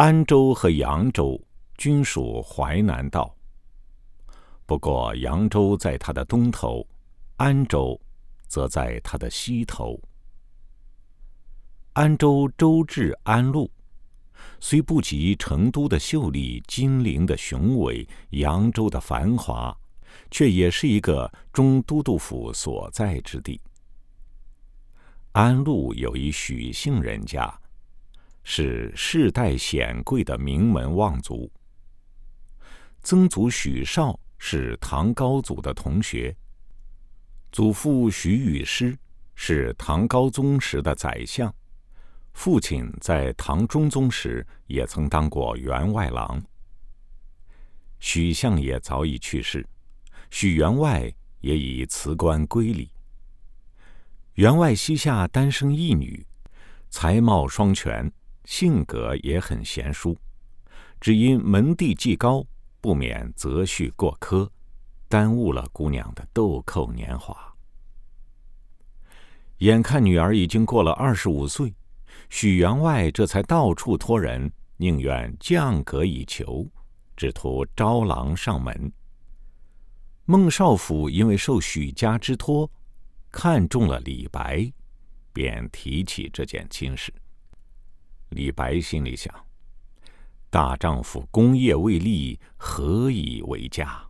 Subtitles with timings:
[0.00, 1.38] 安州和扬州
[1.76, 3.36] 均属淮南道。
[4.64, 6.88] 不过，扬州在它的东头，
[7.36, 8.00] 安州
[8.46, 10.00] 则在它的西头。
[11.92, 13.70] 安州州治安陆，
[14.58, 19.78] 虽不及成都的秀丽、金陵的雄伟、扬州的繁华，
[20.30, 23.60] 却也是一个中都督府所在之地。
[25.32, 27.59] 安陆有一许姓人家，
[28.42, 31.50] 是世代显贵的名门望族。
[33.02, 34.18] 曾祖许绍。
[34.42, 36.34] 是唐高祖的同学。
[37.52, 38.98] 祖父许与师
[39.34, 41.54] 是唐高宗时的宰相，
[42.32, 46.42] 父亲在唐中宗时也曾当过员外郎。
[47.98, 49.64] 许相也早已去世，
[50.30, 52.90] 许员外也已辞官归里。
[54.36, 56.26] 员外膝下单生一女，
[56.88, 58.10] 才貌双全，
[58.50, 60.18] 性格也很贤淑，
[61.00, 62.44] 只因门第既高。
[62.80, 64.50] 不免择婿过苛，
[65.06, 67.54] 耽误了姑娘的豆蔻年华。
[69.58, 71.72] 眼看女儿已经过了二十五岁，
[72.28, 76.66] 许员外这才到处托人，宁愿降格以求，
[77.16, 78.92] 只图招郎上门。
[80.24, 82.68] 孟少府因为受许家之托，
[83.30, 84.72] 看中了李白，
[85.32, 87.12] 便提起这件亲事。
[88.30, 89.32] 李白心里想。
[90.48, 94.04] 大丈夫功业未立，何以为家？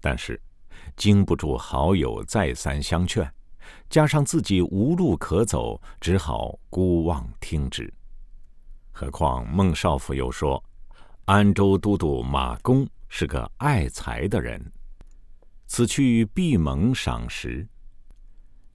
[0.00, 0.40] 但是，
[0.96, 3.26] 经不住好友再三相劝，
[3.88, 7.92] 加上自己无路可走，只好孤望听之。
[8.92, 10.62] 何况孟少府又说，
[11.24, 14.72] 安州都督马公是个爱才的人，
[15.66, 17.66] 此去必蒙赏识。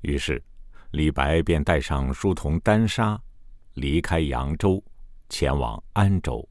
[0.02, 0.44] 于是，
[0.92, 3.22] 李白便带上书童丹砂，
[3.74, 4.84] 离开扬州，
[5.30, 6.48] 前往安州。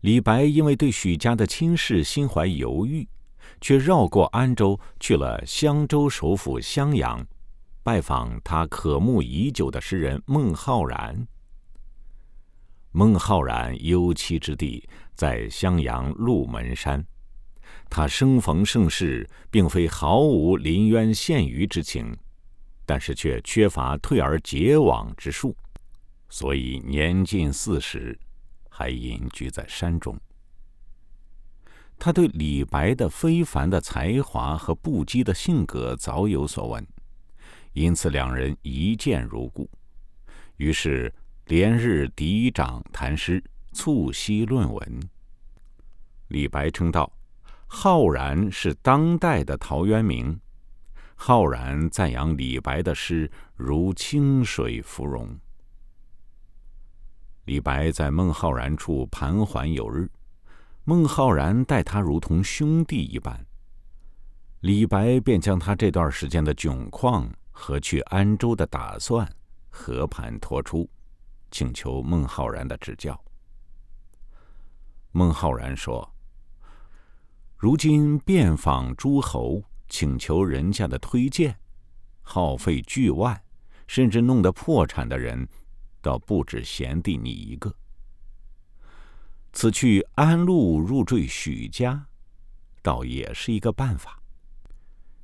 [0.00, 3.08] 李白因为对许家的亲事心怀犹豫，
[3.60, 7.26] 却绕过安州，去了襄州首府襄阳，
[7.82, 11.26] 拜访他渴慕已久的诗人孟浩然。
[12.92, 17.04] 孟浩然幽栖之地在襄阳鹿门山，
[17.90, 22.16] 他生逢盛世，并非毫无临渊羡鱼之情，
[22.86, 25.54] 但是却缺乏退而结网之术，
[26.28, 28.18] 所以年近四十。
[28.68, 30.20] 还隐居在山中。
[31.98, 36.86] 他对李白的非凡的才华和不羁的性格早有所闻，
[37.72, 39.66] 因此两人一见如故。
[40.58, 41.10] 于是
[41.46, 45.00] 连日嫡长谈诗，促膝论文。
[46.28, 47.10] 李白称道
[47.66, 50.38] ：“浩然是当代的陶渊明。”
[51.16, 55.34] 浩然赞扬李白的诗如清水芙蓉。
[57.46, 60.10] 李白在孟浩然处盘桓有日，
[60.82, 63.46] 孟浩然待他如同兄弟一般。
[64.60, 69.28] 李白便将他这段时间的窘况和去安州的打算
[69.68, 70.90] 和盘托出，
[71.52, 73.16] 请求孟浩然的指教。
[75.12, 76.12] 孟浩然说
[77.56, 81.56] ：“如今遍访诸侯，请求人家的推荐，
[82.22, 83.40] 耗费巨万，
[83.86, 85.48] 甚至弄得破产的人。”
[86.06, 87.74] 倒不止贤弟你一个。
[89.52, 92.06] 此去安陆入赘许家，
[92.80, 94.16] 倒也是一个办法。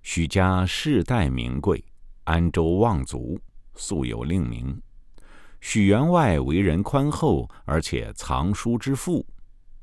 [0.02, 1.84] 许家世代名贵，
[2.24, 3.40] 安州望族，
[3.76, 4.82] 素有令名。
[5.60, 9.24] 许员外为人宽厚，而且藏书之富，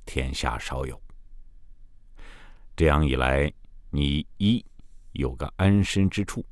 [0.05, 1.01] 天下少有。
[2.75, 3.49] 这样一来，
[3.89, 4.65] 你一
[5.13, 6.45] 有个安身之处，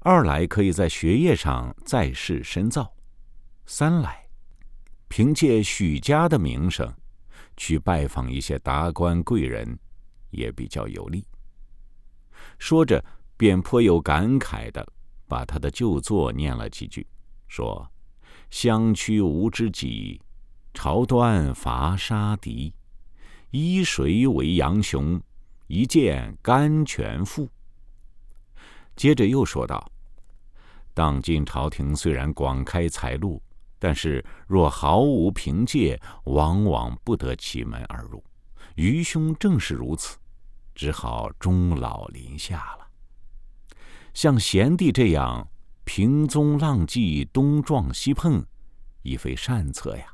[0.00, 2.92] 二来可以在学业上再世深造。
[3.66, 4.26] 三来，
[5.08, 6.92] 凭借许家的名声，
[7.56, 9.78] 去拜访一些达官贵人，
[10.30, 11.24] 也比较有利。
[12.58, 13.02] 说着，
[13.36, 14.86] 便颇有感慨的
[15.26, 17.06] 把他的旧作念了几句，
[17.48, 17.90] 说
[18.50, 20.20] ：“乡曲无知己，
[20.74, 22.72] 朝端伐杀敌。
[23.50, 25.20] 依谁为杨雄？
[25.68, 27.48] 一见甘泉赋。”
[28.94, 29.90] 接着又说道
[30.92, 33.42] ：“当今朝廷虽然广开财路。”
[33.84, 38.24] 但是，若毫无凭借，往往不得其门而入。
[38.76, 40.16] 愚兄正是如此，
[40.74, 42.88] 只好终老林下了。
[44.14, 45.46] 像贤弟这样
[45.84, 48.42] 平踪浪迹、东撞西碰，
[49.02, 50.06] 已非善策呀。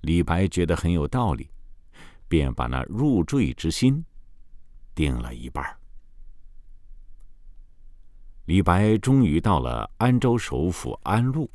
[0.00, 1.48] 李白觉得很有道理，
[2.26, 4.04] 便把那入赘之心
[4.96, 5.64] 定了一半。
[8.46, 11.48] 李白终于到了安州首府安陆。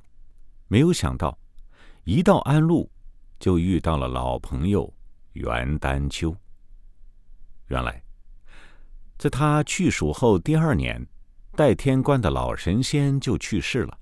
[0.76, 1.40] 没有想到，
[2.04, 2.92] 一到安陆，
[3.40, 4.94] 就遇到了老朋友
[5.32, 6.36] 袁丹丘。
[7.68, 8.04] 原来，
[9.18, 11.02] 在他去蜀后第二年，
[11.54, 13.98] 戴天观的老神仙就去世了，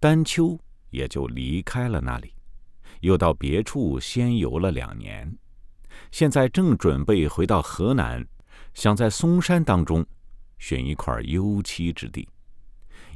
[0.00, 0.58] 丹丘
[0.90, 2.34] 也就离开了那里，
[2.98, 5.32] 又到别处仙游了两年，
[6.10, 8.26] 现在正准备回到河南，
[8.74, 10.04] 想在嵩山当中
[10.58, 12.28] 选一块幽栖之地，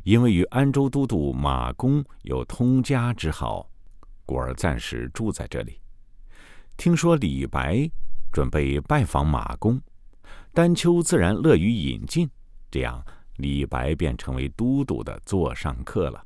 [0.05, 3.69] 因为与安州都督马公有通家之好，
[4.27, 5.81] 故而暂时住在这里。
[6.77, 7.91] 听说李白。
[8.31, 9.81] 准备拜访马公，
[10.53, 12.29] 丹丘自然乐于引进，
[12.71, 13.03] 这样
[13.37, 16.23] 李白便成为都督的座上客了。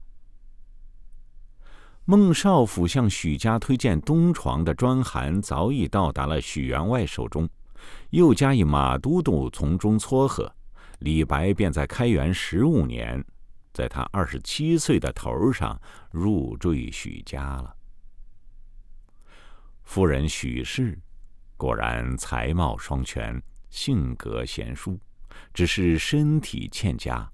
[2.04, 7.48] 孟少府向许家推荐东床的专函早已到达了许员外手中，
[8.10, 10.52] 又加以马都督从中撮合，
[10.98, 13.24] 李白便在开元十五年，
[13.72, 15.80] 在他二十七岁的头上
[16.10, 17.76] 入赘许家了。
[19.82, 20.98] 夫人许氏。
[21.54, 23.40] 果然才貌双全，
[23.70, 24.98] 性格贤淑，
[25.54, 27.30] 只是身体欠佳。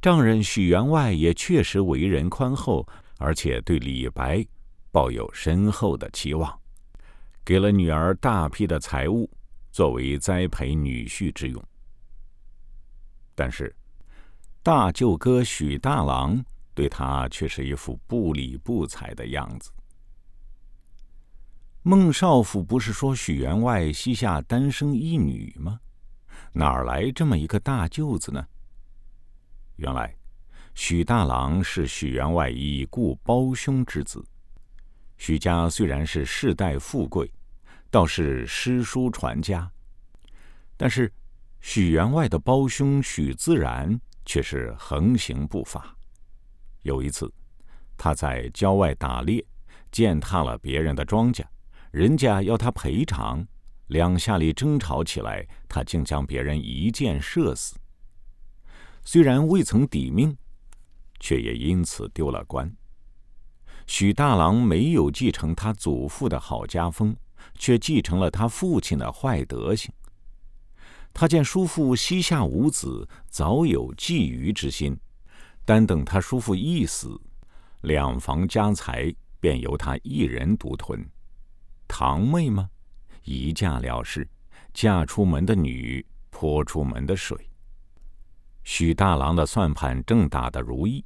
[0.00, 2.84] 丈人许员外也确实为人宽厚，
[3.18, 4.44] 而且对李白
[4.90, 6.60] 抱有深厚的期望，
[7.44, 9.30] 给了女儿大批的财物，
[9.70, 11.64] 作为栽培女婿之用。
[13.36, 13.72] 但是，
[14.64, 16.40] 大舅哥许大郎
[16.72, 19.72] 对他却是一副不理不睬的样子。
[21.82, 25.80] 孟少府不是说许员外膝下单生一女吗？
[26.52, 28.46] 哪儿来这么一个大舅子呢？
[29.74, 30.14] 原来，
[30.74, 34.24] 许大郎是许员外已故胞兄之子。
[35.16, 37.28] 许家虽然是世代富贵，
[37.90, 39.68] 倒是诗书传家，
[40.76, 41.12] 但是
[41.60, 45.96] 许员外的胞兄许自然却是横行不法。
[46.82, 47.32] 有一次，
[47.96, 49.44] 他在郊外打猎，
[49.90, 51.44] 践踏了别人的庄稼。
[51.90, 53.46] 人家要他赔偿，
[53.88, 57.76] 两下里争吵起来，他竟将别人一箭射死。
[59.04, 60.36] 虽然未曾抵命，
[61.20, 62.74] 却也因此丢了官。
[63.86, 67.14] 许大郎没有继承他祖父的好家风，
[67.56, 69.92] 却继承了他父亲的坏德行。
[71.14, 74.96] 他见叔父膝下无子，早有觊觎之心，
[75.64, 77.20] 单等他叔父一死，
[77.82, 81.04] 两房家财便由他一人独吞。
[81.86, 82.68] 堂妹吗？
[83.24, 84.26] 一嫁了事，
[84.72, 87.36] 嫁出门的女泼出门的水。
[88.64, 91.04] 许大郎的算盘正打得如意，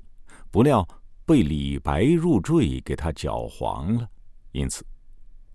[0.50, 0.86] 不料
[1.24, 4.08] 被李白入赘，给他搅黄了。
[4.52, 4.86] 因此，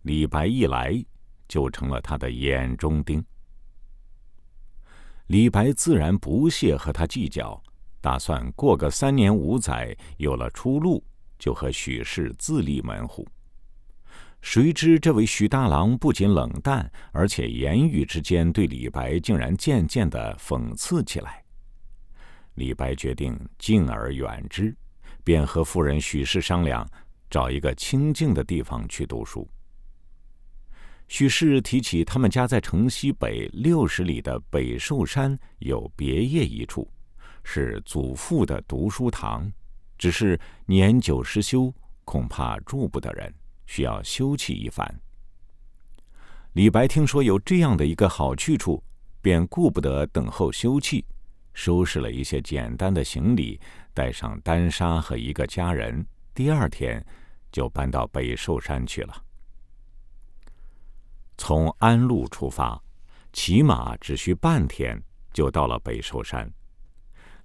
[0.01, 1.03] 李白一来
[1.47, 3.23] 就成了他的眼中钉。
[5.31, 7.63] 李白自然不屑和他计较，
[8.01, 11.01] 打算过个三年五载，有了出路，
[11.39, 13.25] 就和许氏自立门户。
[14.41, 21.41] 谁知这位许大郎不仅冷淡，而且言语之间对李白竟然渐渐的讽刺起来。
[22.55, 24.75] 李白决定敬而远之，
[25.23, 26.85] 便和夫人许氏商量，
[27.29, 29.49] 找一个清静的地方去读书。
[31.11, 36.89] 许氏提起他们家在城西北六十里的北寿山有别业一处，
[37.43, 39.51] 是祖父的读书堂，
[39.97, 41.71] 只是年久失修，
[42.05, 43.31] 恐怕住不得人。
[43.65, 44.89] 需要休憩一番。
[46.53, 48.81] 李白听说有这样的一个好去处，
[49.21, 51.03] 便顾不得等候休憩，
[51.53, 53.59] 收拾了一些简单的行李，
[53.93, 57.05] 带上丹砂和一个家人，第二天
[57.51, 59.25] 就搬到北寿山去了。
[61.43, 62.79] 从安陆出发，
[63.33, 65.01] 骑马只需半天
[65.33, 66.47] 就到了北寿山。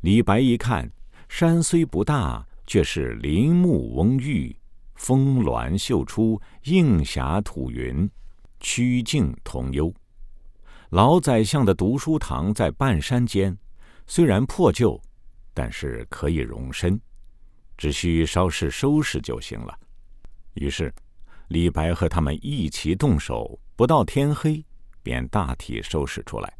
[0.03, 0.87] 李白一看，
[1.31, 4.55] 山虽不大，却是林木蓊郁。
[4.97, 8.07] 峰峦秀出，映霞吐云，
[8.61, 9.91] 曲径通幽。
[10.91, 13.57] 老宰相的读书堂在半山间，
[14.07, 15.00] 虽然破旧，
[15.55, 17.00] 但是可以容身，
[17.79, 19.75] 只需稍事收拾就行了。
[20.53, 20.95] 于是，
[21.49, 24.65] 李白和他们一齐动手，不到天黑，
[25.03, 26.53] 便大体收拾出来。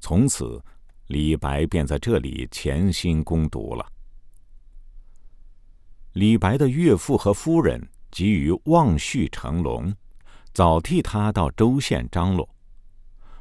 [0.00, 0.62] 从此，
[1.06, 3.86] 李白便在这里潜心攻读了。
[6.14, 9.94] 李白的岳父和夫人急于望婿成龙，
[10.52, 12.48] 早替他到州县张罗。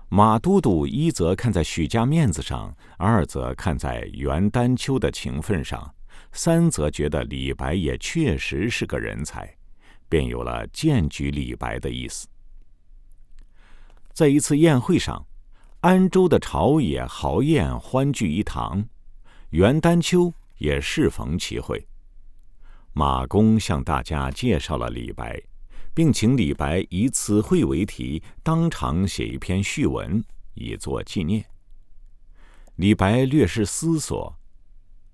[0.09, 5.91] 马都督一则看在许家面子上，二则看在袁丹丘的情分上，
[6.31, 9.51] 三则觉得李白也确实是个人才，
[10.13, 12.27] 便有了荐举李白的意思。
[14.13, 15.25] 在一次宴会上，
[15.79, 18.87] 安州的朝野豪宴欢聚一堂，
[19.49, 21.83] 袁丹丘也适逢其会。
[22.93, 25.41] 马公向大家介绍了李白，
[25.95, 31.43] 并请李白以此会为题，当场写一篇序文，以作纪念。
[32.75, 34.37] 李白略施思索，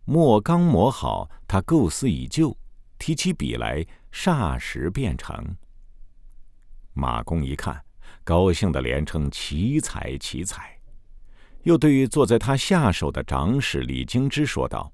[0.03, 2.57] 墨刚磨好，他构思已就，
[2.97, 5.55] 提起笔来，霎时便成。
[6.93, 7.81] 马公一看，
[8.23, 10.77] 高兴的连称奇才奇才，
[11.63, 14.91] 又对于坐在他下手的长史李京之说道。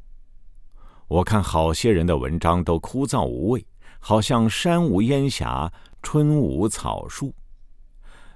[1.08, 3.66] 我看好些人的文章都枯燥无味，
[4.00, 7.34] 好像山无烟霞，春无草树。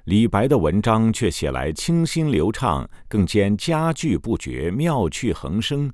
[0.06, 5.92] 李白的文章却写来清新流畅，更兼佳句不绝，妙趣横生，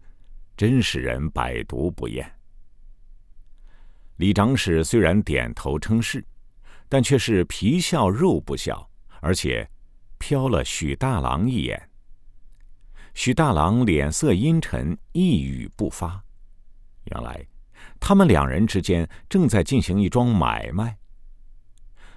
[0.55, 2.34] 真使人百读不厌。
[4.17, 6.25] 李长史虽然点头称是，
[6.88, 9.69] 但却是皮笑肉不笑，而且
[10.19, 11.89] 瞟了许大郎一眼。
[13.13, 16.24] 许大郎脸色阴沉，一语不发。
[17.12, 17.45] 原来，
[18.00, 20.98] 他们两人之间正在进行一桩买卖。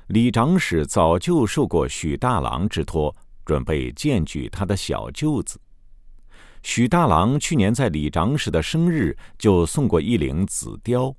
[0.09, 3.15] 李长史早就受过许大郎之托，
[3.45, 5.61] 准备荐举他的小舅子。
[6.63, 11.15] 许大郎去年在李长史的生日就送过一领紫貂，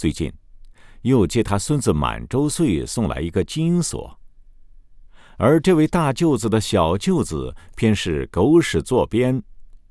[0.00, 0.32] 最近
[1.02, 4.18] 又接他孙子满周岁送来一个金锁。
[5.36, 9.42] 而这位大舅子的小舅子偏是狗屎作鞭。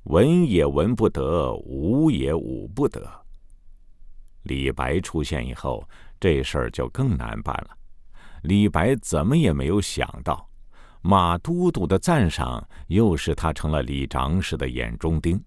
[0.05, 3.07] 闻也闻不得，舞也舞不得。
[4.43, 5.87] 李白出现以后，
[6.19, 7.77] 这事儿就更难办了。
[8.41, 10.49] 李白怎么也没有想到，
[11.03, 15.39] 马都督的赞赏又使他成了李长史的眼中钉。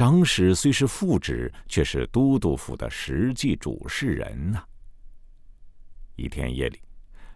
[0.00, 4.64] 长史虽是副职，却是都督府的实际主事人呐。
[6.16, 6.80] 一天夜里，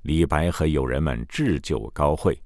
[0.01, 2.43] 李白和友人们置酒高会。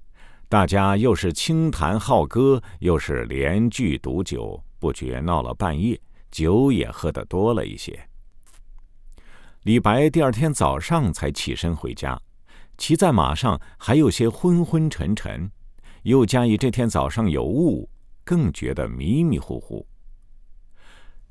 [0.49, 5.97] 大家又是轻弹好歌，又是连句读酒，不觉闹了半夜，
[6.33, 7.97] 酒也喝得多了一些。
[9.63, 12.21] 李白第二天早上才起身回家，
[12.77, 15.49] 骑在马上还有些昏昏沉沉，
[16.03, 17.89] 又加以这天早上有雾，
[18.25, 19.87] 更觉得迷迷糊糊。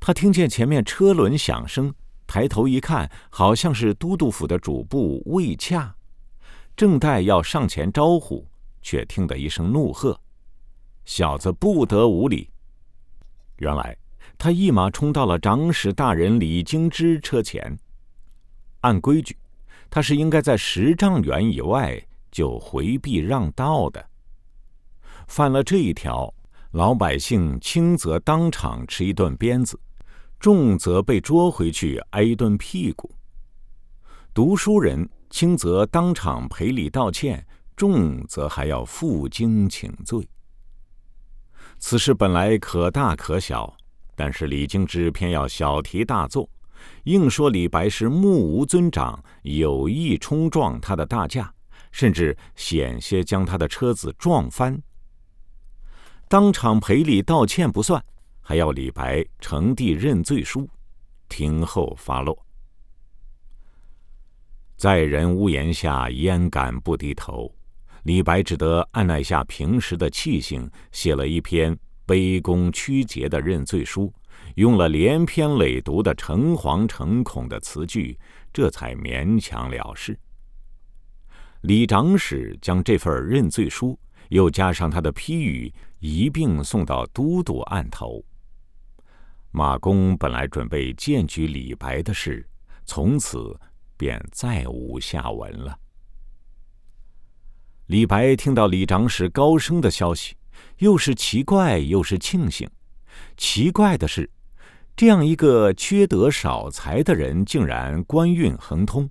[0.00, 1.94] 他听见前面车轮响声，
[2.26, 5.94] 抬头一看，好像是都督府的主簿魏洽，
[6.76, 8.46] 正待要上前招呼。
[8.80, 10.18] 却听得一声怒喝
[11.04, 12.48] ：“小子不得无礼！”
[13.58, 13.94] 原来
[14.38, 17.76] 他一马冲到了长史大人李京之车前。
[18.80, 19.36] 按规矩，
[19.90, 22.00] 他是应该在十丈远以外
[22.30, 24.08] 就回避让道的。
[25.26, 26.32] 犯了这一条，
[26.70, 29.78] 老百姓轻则当场吃一顿鞭子，
[30.38, 33.10] 重则被捉回去挨一顿屁股；
[34.32, 37.46] 读书人轻则当场赔礼道歉。
[37.76, 40.28] 重则还要负荆请罪。
[41.78, 43.72] 此事本来可大可小，
[44.16, 46.50] 但是李敬之偏要小题大做，
[47.04, 51.54] 硬说李白是目无尊长，有意冲撞他的大驾，
[51.92, 54.82] 甚至险些将他的车子撞翻。
[56.26, 58.04] 当场赔礼道歉不算，
[58.48, 60.66] 还要李白呈递认罪书，
[61.28, 62.46] 听候发落。
[64.74, 67.54] 在人屋檐下，焉敢不低头？
[68.04, 74.10] 李白只得按捺下平时的气性，写了一篇卑躬屈节的认罪书，
[74.54, 78.18] 用了连篇累牍的诚惶诚恐的词句，
[78.50, 80.18] 这才勉强了事。
[81.60, 83.98] 李长史将这份认罪书，
[84.30, 88.24] 又加上他的批语，一并送到都督案头。
[89.50, 92.46] 马公本来准备荐举李白的事，
[92.84, 93.58] 从此
[93.96, 95.78] 便再无下文了。
[97.86, 100.36] 李白听到李长史高升的消息，
[100.78, 102.68] 又是奇怪又是庆幸。
[103.36, 104.30] 奇怪的是，
[104.94, 109.08] 这样一个缺德少才的人，竟然官运亨通；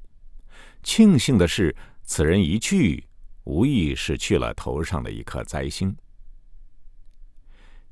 [0.83, 3.05] 庆幸的是，此人一去，
[3.45, 5.97] 无疑是去了头上的一颗灾星。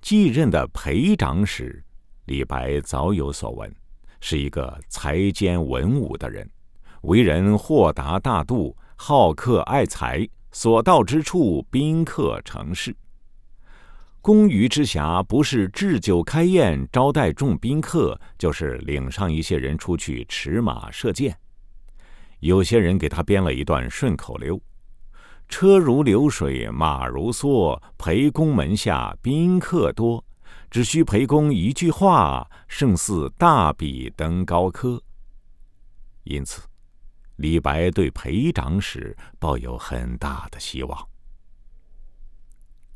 [0.01, 1.83] 继任的裴长史，
[2.25, 3.73] 李白早有所闻，
[4.19, 6.49] 是一个才兼文武的人，
[7.03, 10.27] 为人豁达大度，好客爱才。
[10.51, 12.95] 所到之处，宾客成事。
[14.21, 21.37] 公余之暇，不是置酒开宴招待众宾客，就是领上一些人出去驰马射箭。
[22.39, 24.59] 有些人给他编了一段顺口溜
[25.47, 30.24] ：“车如流水马如梭，裴公门下宾客多。
[30.75, 35.01] 只需裴公一句话，胜似大笔登高科。”
[36.25, 36.61] 因此。
[37.37, 41.07] 李白对裴长史抱有很大的希望。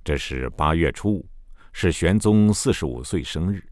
[0.04, 1.26] 这是八月初五，
[1.72, 3.66] 是玄宗四十五岁生日。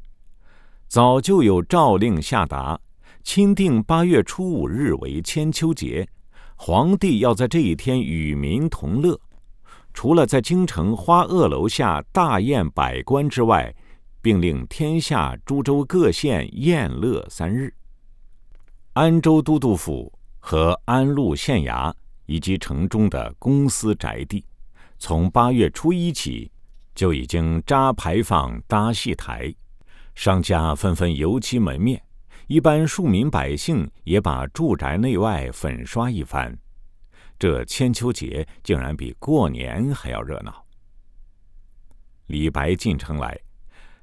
[0.87, 2.79] 早就有诏令下达，
[3.25, 6.07] 钦定八月初五日为千秋节，
[6.55, 9.19] 皇帝要在这一天与民同乐。
[9.93, 13.75] 除了在京城花萼楼下大宴百官之外，
[14.21, 17.73] 并令天下诸州各县宴乐三日。
[18.93, 21.93] 安州都督府和安陆县衙
[22.25, 24.43] 以及城中的公司宅地，
[24.97, 26.51] 从八月初一起
[26.95, 29.53] 就已经扎牌坊、搭戏台，
[30.15, 32.01] 商家纷纷油漆门面，
[32.47, 36.57] 一般庶民百姓也把住宅内外粉刷一番。
[37.37, 40.65] 这千秋节竟然比过年还要热闹。
[42.25, 43.39] 李白进城来，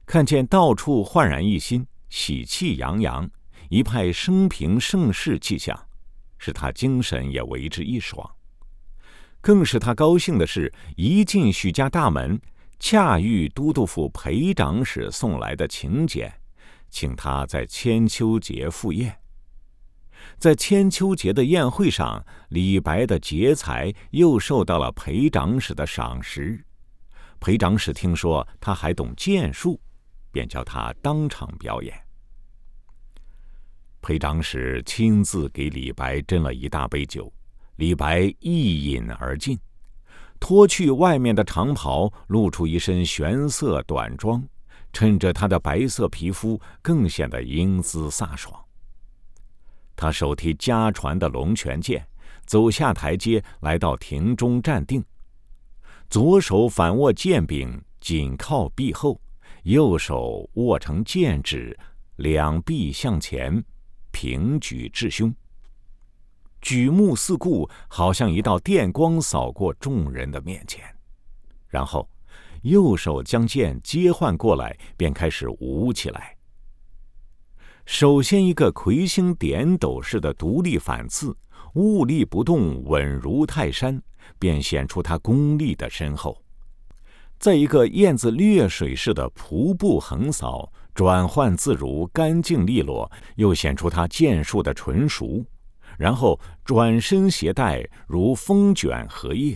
[0.06, 3.28] 看见到处焕然一新，喜气洋洋，
[3.68, 5.78] 一派升平盛世气象，
[6.38, 8.28] 使他精神也为之一爽。
[9.40, 12.40] 更使他高兴的是，一进许家大门，
[12.78, 16.32] 恰遇都督府裴长史送来的请柬，
[16.90, 19.18] 请他在千秋节赴宴。
[20.38, 26.64] 在千秋节的宴会上，李白的节才又受到了裴长史的赏识。
[27.40, 29.78] 裴长史听说他还懂剑术，
[30.34, 31.94] 便叫他当场表演。
[34.00, 37.32] 裴长史亲自给李白斟了一大杯酒，
[37.76, 39.56] 李白一饮而尽，
[40.40, 44.44] 脱去外面的长袍，露出一身玄色短装，
[44.92, 48.52] 衬着他的白色皮肤，更显得英姿飒爽。
[49.94, 52.04] 他手提家传的龙泉剑，
[52.44, 55.02] 走下台阶，来到亭中站定，
[56.10, 59.18] 左手反握剑柄，紧靠壁后，
[59.64, 61.74] 右手握成剑指，
[62.16, 63.64] 两臂向前，
[64.10, 65.34] 平举至胸，
[66.60, 70.84] 举目四顾，好像一道电光扫过众人的面前，
[71.66, 72.06] 然后
[72.60, 76.36] 右手将剑接换过来，便开始舞起来。
[77.86, 81.34] 首先，一个魁星点斗式的独立反刺，
[81.72, 84.02] 兀立不动，稳如泰山，
[84.38, 86.43] 便显出他功力的深厚；
[87.44, 95.44] 在一个燕子掠水似的仆步横扫，转换自如，干净利落，又显出他剑术的纯熟；
[95.98, 99.54] 然后转身携带，如风卷荷叶；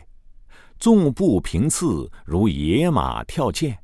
[0.79, 3.75] 纵步平刺，如野马跳涧；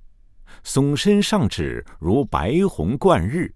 [0.63, 3.55] 耸身上指，如白虹贯日。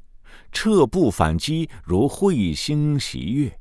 [0.51, 3.55] 撤步反击，如彗星袭月。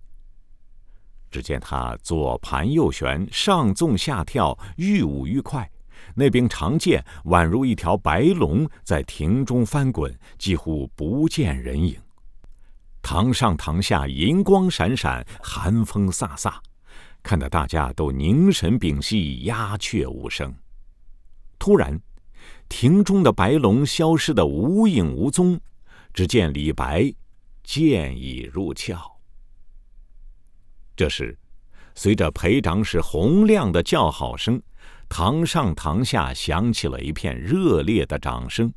[1.30, 5.70] 只见他左盘右旋，上纵下跳，愈舞愈快。
[6.20, 11.96] 那柄长剑宛如一条白龙，在庭中翻滚，几乎不见人影。
[13.04, 16.56] 堂上堂下银光闪闪，寒风飒飒，
[17.22, 20.52] 看得大家都凝神屏息，鸦雀无声。
[21.60, 21.96] 突然，
[22.68, 25.60] 庭中的白龙消失得无影无踪。
[26.16, 27.14] 只见李白
[27.62, 28.98] 剑已入鞘。
[30.96, 31.38] 这时，
[31.94, 34.60] 随着裴长史洪亮的叫好声，
[35.10, 38.72] 堂上堂下响起了一片热烈的掌声。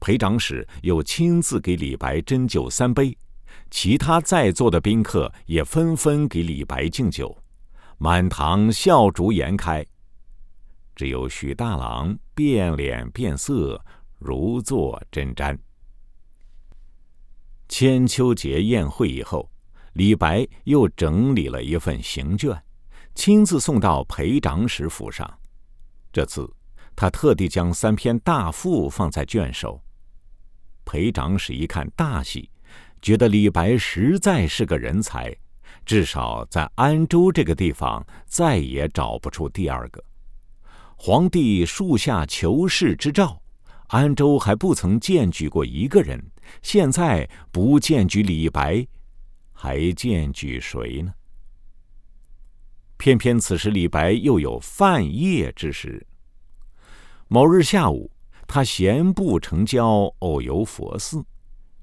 [0.00, 3.16] 裴长史又亲自给李白斟酒三杯，
[3.70, 7.36] 其他在座的宾客也纷纷给李白敬酒，
[7.98, 9.84] 满堂笑逐颜开。
[10.96, 13.82] 只有许大郎变脸变色，
[14.18, 15.56] 如坐针毡。
[17.68, 19.50] 千秋节宴会以后，
[19.92, 22.60] 李白又整理了一份行卷，
[23.14, 25.38] 亲自送到裴长史府上。
[26.12, 26.50] 这次，
[26.96, 29.80] 他特地将三篇大赋放在卷首。
[30.84, 32.50] 裴长史一看大喜，
[33.00, 35.34] 觉得李白实在是个人才，
[35.84, 40.02] 至少在安州这个地方再也找不出第二个。
[40.96, 43.40] 皇帝树下求是之诏，
[43.88, 46.20] 安州还不曾荐举过一个人。
[46.62, 48.84] 现在不荐举李白，
[49.52, 51.12] 还荐举谁呢？
[53.00, 56.06] 偏偏此时李白又有犯夜之时。
[57.28, 58.10] 某日下午，
[58.46, 61.24] 他闲步城郊，偶游佛寺，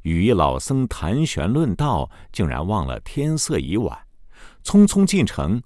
[0.03, 3.97] 与一老僧谈玄论道，竟然忘了天色已晚，
[4.63, 5.59] 匆匆进城，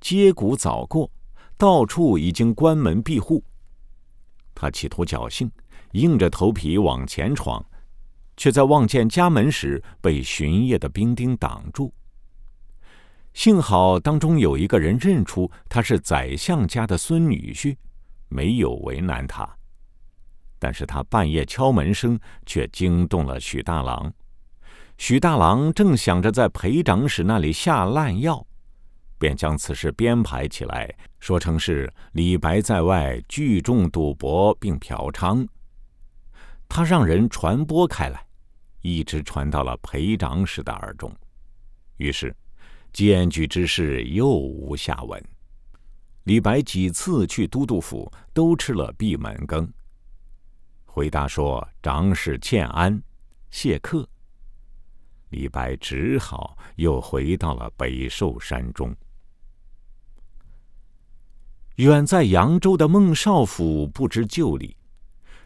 [0.00, 1.10] 街鼓早过，
[1.58, 3.44] 到处已经关门闭户。
[4.54, 5.52] 他企图侥幸，
[5.92, 7.62] 硬着头皮往前闯。
[8.36, 11.92] 却在望见家门时被巡夜的兵丁挡住。
[13.34, 17.76] 幸好当中有一个人认出他是宰相家的孙女婿，
[18.28, 19.48] 没有为难他。
[20.58, 24.10] 但是他半夜敲门声却惊动了许大郎。
[24.96, 28.46] 许大郎正想着在裴长史那里下烂药，
[29.18, 35.46] 便将此事编排起来，说成是李白在外聚众赌博并嫖娼。
[36.68, 38.24] 他让人传播开来，
[38.80, 41.12] 一直传到了裴长史的耳中，
[41.96, 42.34] 于是
[42.94, 45.22] 检举之事又无下文。
[46.22, 49.70] 李白几次去都督府，都吃了闭门羹。
[50.86, 53.02] 回答说：“长史欠安，
[53.50, 54.08] 谢客。”
[55.30, 58.94] 李白只好又回到了北寿山中。
[61.76, 64.76] 远在扬州的孟少府不知就里，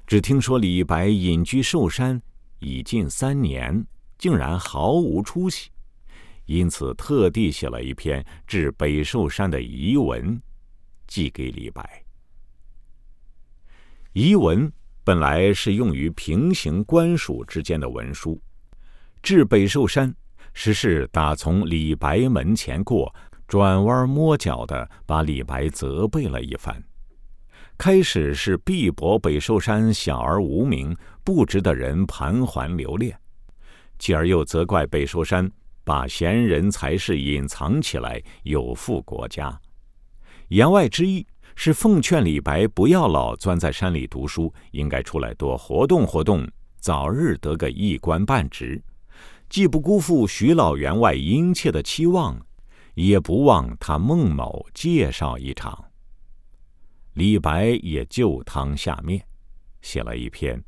[0.06, 2.20] 只听说李白隐居寿山
[2.58, 3.86] 已近三年，
[4.18, 5.70] 竟然毫无出息，
[6.48, 10.40] 因此特地写了一篇致北寿山的遗文，
[11.06, 12.02] 寄给李白。
[14.14, 14.72] 遗文
[15.04, 18.40] 本来是用于平行官署之间的文书，
[19.22, 20.12] 至北寿山，
[20.54, 23.14] 实是打从李白门前过。
[23.46, 26.82] 转弯抹角的把李白责备了一番。
[27.78, 33.12] 开始是碧薄北寿山小而无名，不值得人盘桓留恋；
[33.98, 35.50] 继而又责怪北寿山
[35.88, 39.58] 把贤人才士隐藏起来，有负国家。
[40.48, 46.46] 言外之意是奉劝李白不要老钻在山里读书，应该出来多活动活动，
[46.78, 48.78] 早日得个一官半职，
[49.48, 52.38] 既不辜负徐老员外殷切的期望。
[52.92, 55.82] 也不忘他孟某介绍一场。
[57.14, 59.24] 李白也就汤下面，
[59.80, 60.58] 写了一篇《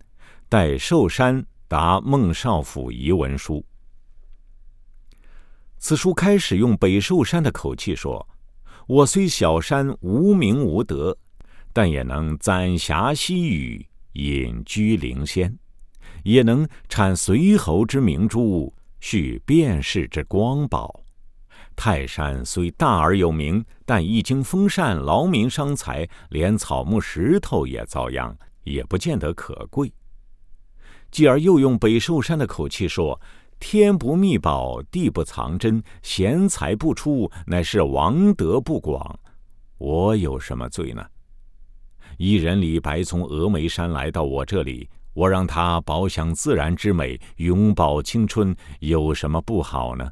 [0.48, 3.56] 代寿山答孟少府遗文书》。
[5.82, 8.28] 此书开始用北寿山的口气说
[8.86, 11.16] ：“我虽小山无名无德，
[11.72, 15.58] 但也能攒霞溪雨，隐居灵仙，
[16.22, 21.02] 也能产随侯之明珠，续卞氏之光宝。”
[21.74, 29.90] 泰山虽大而有名，但一经封禅，劳民伤财，连草木石头也遭殃，也不见得可贵。
[31.10, 33.18] 继而又用北寿山的口气说
[33.60, 39.20] ：“天不密宝，地不藏珍，贤才不出，乃是王德不广。
[39.76, 41.06] 我有什么罪呢？
[42.16, 50.10] 一人李白从峨眉山来到我这里，我让他饱享自然之美，永葆青春，有什么不好呢？”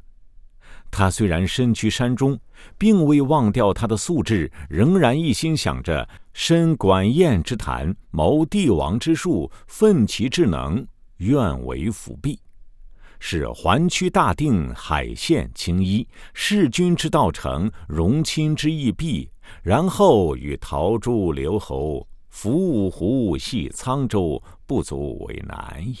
[0.91, 2.39] 他虽然身居山中，
[2.77, 10.85] 并未忘掉他的素质，仍然一心想着深管晏之谈，谋帝王之术，奋其智能，
[11.17, 12.39] 愿为辅弼，
[13.19, 19.29] 使环区大定，海县青衣，弑君之道成，荣亲之义毕，
[19.61, 25.97] 然后与陶朱留侯，伏五湖，系沧州，不足为难矣。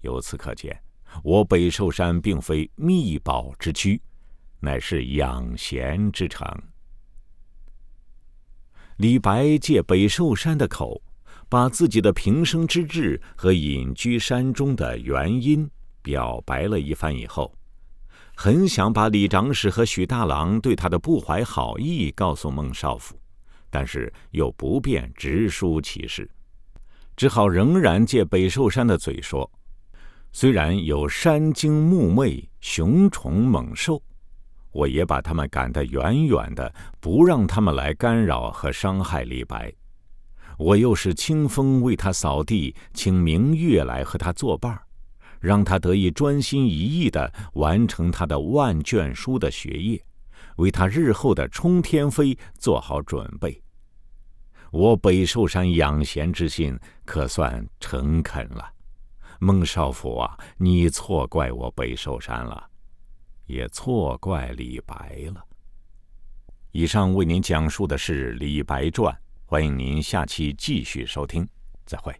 [0.00, 0.80] 由此可见。
[1.24, 4.00] 我北寿山并非秘宝之区，
[4.60, 6.46] 乃是养贤之城。
[8.98, 11.02] 李白借北寿山的口，
[11.48, 15.68] 把自己的平生之志和隐居山中的原因
[16.10, 17.54] 表白了一番以后，
[18.34, 23.16] 很想把李长史和许大郎对他的不怀好意告诉孟少府，
[23.70, 26.28] 但是又不便直抒其事，
[27.14, 29.48] 只好仍然借北寿山的嘴说。
[30.32, 34.02] 虽然有山精木魅、雄虫猛兽，
[34.72, 39.72] 我也把他们赶得远远的，不让他们来干扰和伤害李白。
[40.58, 44.82] 我又是清风为他扫地，请明月来和他作伴儿，
[45.40, 50.04] 让他得以专心一意的完成他的万卷书的学业，
[50.56, 53.60] 为他日后的冲天飞做好准备。
[54.70, 58.72] 我北寿山养贤之心，可算诚恳了。
[59.40, 62.68] 孟少府啊，你错怪我北寿山了，
[63.46, 65.42] 也错怪李白了。
[66.72, 69.12] 以上为您讲述的是《李白传》，
[69.46, 71.48] 欢迎您下期继续收听，
[71.86, 72.14] 再会。